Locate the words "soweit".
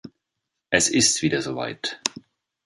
1.43-2.01